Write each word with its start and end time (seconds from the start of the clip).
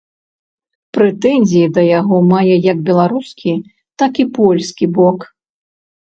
Прэтэнзіі 0.97 1.67
да 1.75 1.81
яго 1.99 2.15
мае 2.31 2.55
як 2.71 2.77
беларускі, 2.87 3.51
так 4.03 4.11
і 4.23 4.25
польскі 4.39 4.85
бок. 4.97 5.19